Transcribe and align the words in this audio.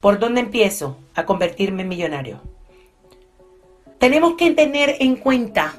¿Por 0.00 0.18
dónde 0.18 0.40
empiezo 0.40 0.96
a 1.14 1.26
convertirme 1.26 1.82
en 1.82 1.88
millonario? 1.88 2.40
Tenemos 3.98 4.32
que 4.38 4.50
tener 4.52 4.96
en 4.98 5.16
cuenta 5.16 5.74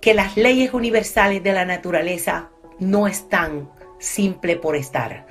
que 0.00 0.14
las 0.14 0.36
leyes 0.36 0.74
universales 0.74 1.44
de 1.44 1.52
la 1.52 1.64
naturaleza 1.64 2.50
no 2.80 3.06
están 3.06 3.70
simple 4.00 4.56
por 4.56 4.74
estar. 4.74 5.28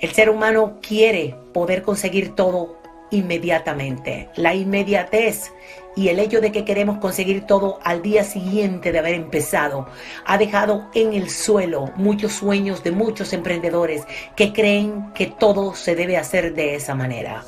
El 0.00 0.10
ser 0.10 0.30
humano 0.30 0.80
quiere 0.82 1.36
poder 1.54 1.82
conseguir 1.82 2.34
todo 2.34 2.76
inmediatamente. 3.10 4.28
La 4.36 4.54
inmediatez 4.54 5.50
y 5.98 6.10
el 6.10 6.20
hecho 6.20 6.40
de 6.40 6.52
que 6.52 6.64
queremos 6.64 6.98
conseguir 6.98 7.44
todo 7.44 7.80
al 7.82 8.02
día 8.02 8.22
siguiente 8.22 8.92
de 8.92 9.00
haber 9.00 9.14
empezado 9.14 9.88
ha 10.24 10.38
dejado 10.38 10.88
en 10.94 11.12
el 11.12 11.28
suelo 11.28 11.90
muchos 11.96 12.34
sueños 12.34 12.84
de 12.84 12.92
muchos 12.92 13.32
emprendedores 13.32 14.04
que 14.36 14.52
creen 14.52 15.12
que 15.12 15.26
todo 15.26 15.74
se 15.74 15.96
debe 15.96 16.16
hacer 16.16 16.54
de 16.54 16.76
esa 16.76 16.94
manera. 16.94 17.44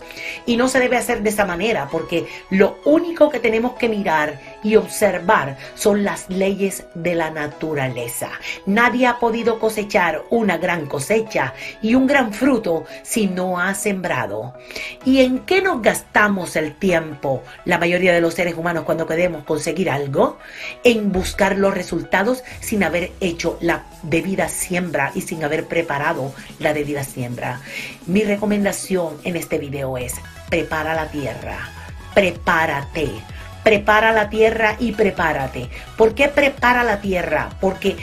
Y 0.47 0.57
no 0.57 0.67
se 0.67 0.81
debe 0.81 0.97
hacer 0.97 1.23
de 1.23 1.31
esa 1.31 1.45
manera 1.45 1.89
porque 1.93 2.27
lo 2.51 2.79
único 2.85 3.31
que 3.31 3.39
tenemos 3.39 3.75
que 3.75 3.89
mirar 3.89 4.41
y 4.63 4.77
observar 4.77 5.57
son 5.75 6.05
las 6.05 6.29
leyes 6.29 6.85
de 6.95 7.15
la 7.15 7.31
naturaleza. 7.31 8.31
Nadie 8.67 9.07
ha 9.07 9.19
podido 9.19 9.59
cosechar 9.59 10.23
una 10.31 10.59
gran 10.59 10.87
cosecha 10.87 11.55
y 11.83 11.95
un 11.95 12.07
gran 12.07 12.33
fruto 12.33 12.85
si 13.03 13.27
no 13.27 13.59
ha 13.59 13.75
sembrado. 13.75 14.55
¿Y 15.05 15.21
en 15.21 15.41
qué 15.41 15.63
nos 15.63 15.83
gastamos 15.83 16.57
el 16.57 16.75
tiempo? 16.75 17.43
La 17.65 17.79
mayoría 17.79 18.13
de 18.13 18.21
los 18.21 18.35
seres 18.35 18.55
humanos 18.55 18.85
cuando 18.85 19.07
queremos 19.07 19.45
conseguir 19.45 19.91
algo 19.91 20.39
en 20.85 21.13
buscar 21.13 21.57
los 21.57 21.75
resultados 21.75 22.43
sin 22.61 22.85
haber 22.85 23.13
hecho 23.21 23.59
la 23.61 23.85
debida 24.03 24.49
siembra 24.49 25.13
y 25.15 25.23
sin 25.23 25.45
haber 25.45 25.67
preparado 25.67 26.33
la 26.59 26.73
debida 26.73 27.05
siembra. 27.05 27.61
Mi 28.07 28.23
recomendación 28.23 29.19
en 29.25 29.37
este 29.37 29.59
video 29.59 29.97
es 29.99 30.15
prepara 30.49 30.95
la 30.95 31.07
tierra, 31.07 31.59
prepárate. 32.15 33.11
Prepara 33.63 34.13
la 34.13 34.31
tierra 34.31 34.77
y 34.79 34.93
prepárate. 34.93 35.69
¿Por 35.97 36.15
qué 36.15 36.29
prepara 36.29 36.83
la 36.83 37.01
tierra? 37.01 37.51
Porque 37.61 37.97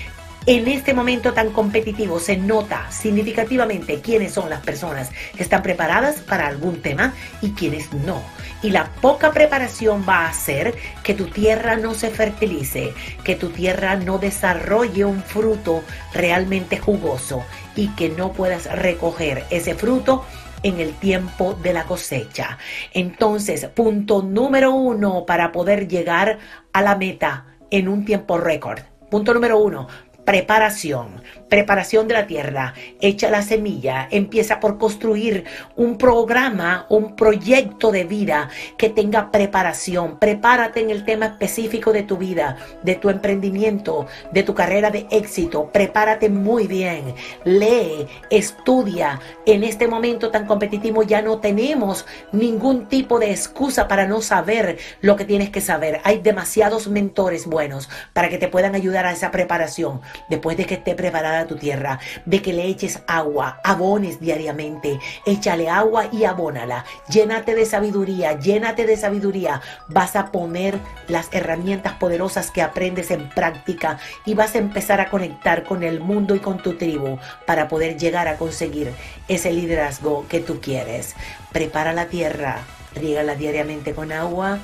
en 0.47 0.69
este 0.69 0.93
momento 0.93 1.33
tan 1.33 1.51
competitivo 1.51 2.21
se 2.21 2.37
nota 2.37 2.89
significativamente 2.89 3.99
quiénes 3.99 4.33
son 4.33 4.49
las 4.49 4.61
personas 4.61 5.11
que 5.35 5.43
están 5.43 5.61
preparadas 5.61 6.21
para 6.21 6.47
algún 6.47 6.81
tema 6.81 7.13
y 7.41 7.51
quiénes 7.51 7.91
no. 7.91 8.23
Y 8.63 8.69
la 8.69 8.85
poca 9.01 9.33
preparación 9.33 10.05
va 10.07 10.19
a 10.19 10.29
hacer 10.29 10.73
que 11.03 11.13
tu 11.13 11.25
tierra 11.25 11.75
no 11.75 11.93
se 11.93 12.11
fertilice, 12.11 12.93
que 13.25 13.35
tu 13.35 13.49
tierra 13.49 13.97
no 13.97 14.19
desarrolle 14.19 15.03
un 15.03 15.21
fruto 15.21 15.83
realmente 16.13 16.77
jugoso 16.77 17.43
y 17.75 17.89
que 17.89 18.07
no 18.07 18.31
puedas 18.31 18.71
recoger 18.71 19.43
ese 19.49 19.75
fruto 19.75 20.25
en 20.63 20.79
el 20.79 20.93
tiempo 20.93 21.53
de 21.61 21.73
la 21.73 21.85
cosecha. 21.85 22.57
Entonces, 22.93 23.65
punto 23.67 24.21
número 24.21 24.73
uno 24.73 25.25
para 25.25 25.51
poder 25.51 25.87
llegar 25.87 26.39
a 26.73 26.81
la 26.81 26.95
meta 26.95 27.57
en 27.71 27.87
un 27.87 28.05
tiempo 28.05 28.37
récord. 28.37 28.79
Punto 29.09 29.33
número 29.33 29.57
uno, 29.59 29.87
preparación, 30.27 31.21
preparación 31.47 32.09
de 32.09 32.13
la 32.13 32.27
tierra, 32.27 32.73
echa 32.99 33.29
la 33.29 33.41
semilla, 33.41 34.09
empieza 34.11 34.59
por 34.59 34.77
construir 34.77 35.45
un 35.77 35.97
programa, 35.97 36.85
un 36.89 37.15
proyecto 37.15 37.93
de 37.93 38.03
vida 38.03 38.49
que 38.77 38.89
tenga 38.89 39.31
preparación. 39.31 40.19
Prepárate 40.19 40.81
en 40.81 40.89
el 40.89 41.05
tema 41.05 41.27
específico 41.27 41.93
de 41.93 42.03
tu 42.03 42.17
vida, 42.17 42.57
de 42.83 42.95
tu 42.95 43.09
emprendimiento, 43.09 44.05
de 44.33 44.43
tu 44.43 44.53
carrera 44.53 44.91
de 44.91 45.07
éxito. 45.11 45.69
Prepárate 45.71 46.27
muy 46.27 46.67
bien. 46.67 47.15
Lee, 47.45 48.05
estudia. 48.29 49.21
En 49.45 49.63
este 49.63 49.87
momento 49.87 50.29
tan 50.29 50.45
competitivo 50.45 51.03
ya 51.03 51.21
no 51.21 51.39
tenemos 51.39 52.05
ningún 52.33 52.87
tipo 52.87 53.17
de 53.17 53.31
excusa 53.31 53.87
para 53.87 54.05
no 54.05 54.21
saber 54.21 54.77
lo 54.99 55.15
que 55.15 55.23
tienes 55.23 55.51
que 55.51 55.61
saber. 55.61 56.01
Hay 56.03 56.19
demasiados 56.19 56.89
mentores 56.89 57.45
buenos 57.45 57.89
para 58.11 58.27
que 58.27 58.37
te 58.37 58.49
puedan 58.49 58.75
ayudar 58.75 59.05
a 59.05 59.13
esa 59.13 59.31
preparación 59.31 60.01
después 60.29 60.57
de 60.57 60.65
que 60.65 60.75
esté 60.75 60.95
preparada 60.95 61.47
tu 61.47 61.55
tierra, 61.55 61.99
de 62.25 62.41
que 62.41 62.53
le 62.53 62.65
eches 62.65 62.99
agua, 63.07 63.59
abones 63.63 64.19
diariamente, 64.19 64.99
échale 65.25 65.69
agua 65.69 66.07
y 66.11 66.23
abónala, 66.25 66.85
llénate 67.09 67.55
de 67.55 67.65
sabiduría, 67.65 68.39
llénate 68.39 68.85
de 68.85 68.97
sabiduría, 68.97 69.61
vas 69.87 70.15
a 70.15 70.31
poner 70.31 70.79
las 71.07 71.29
herramientas 71.31 71.93
poderosas 71.93 72.51
que 72.51 72.61
aprendes 72.61 73.11
en 73.11 73.29
práctica 73.29 73.99
y 74.25 74.33
vas 74.33 74.55
a 74.55 74.59
empezar 74.59 75.01
a 75.01 75.09
conectar 75.09 75.63
con 75.63 75.83
el 75.83 75.99
mundo 75.99 76.35
y 76.35 76.39
con 76.39 76.57
tu 76.57 76.77
tribu 76.77 77.17
para 77.45 77.67
poder 77.67 77.97
llegar 77.97 78.27
a 78.27 78.37
conseguir 78.37 78.91
ese 79.27 79.51
liderazgo 79.51 80.25
que 80.27 80.39
tú 80.39 80.59
quieres. 80.61 81.15
Prepara 81.51 81.93
la 81.93 82.07
tierra, 82.07 82.59
riégala 82.95 83.35
diariamente 83.35 83.93
con 83.93 84.11
agua, 84.11 84.59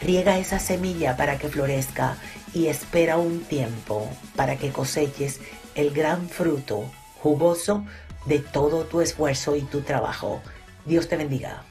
riega 0.00 0.38
esa 0.38 0.58
semilla 0.58 1.16
para 1.16 1.38
que 1.38 1.48
florezca 1.48 2.16
y 2.52 2.66
espera 2.66 3.16
un 3.16 3.40
tiempo 3.40 4.08
para 4.36 4.56
que 4.56 4.70
coseches 4.72 5.40
el 5.74 5.90
gran 5.90 6.28
fruto 6.28 6.90
jugoso 7.20 7.84
de 8.26 8.38
todo 8.38 8.84
tu 8.84 9.00
esfuerzo 9.00 9.56
y 9.56 9.62
tu 9.62 9.82
trabajo. 9.82 10.40
Dios 10.84 11.08
te 11.08 11.16
bendiga. 11.16 11.64